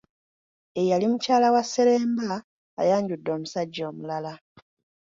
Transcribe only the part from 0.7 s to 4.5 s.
Eyali mukyala wa Sseremba ayanjudde omusajja omulala.